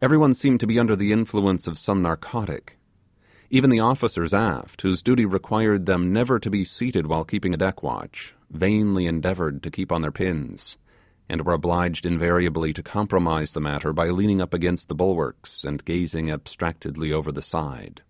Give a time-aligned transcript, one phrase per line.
[0.00, 2.80] Every one seemed to be under the influence of some narcotic.
[3.48, 7.56] Even the officers aft, whose duty required them never to be seated while keeping a
[7.56, 10.78] deck watch, vainly endeavoured to keep on their pins;
[11.28, 15.84] and were obliged invariably to compromise the matter by leaning up against the bulwarks, and
[15.84, 18.02] gazing abstractedly over the side.